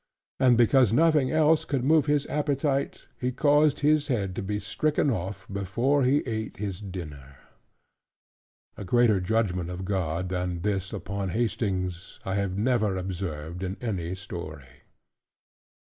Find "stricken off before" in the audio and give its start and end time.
4.57-6.01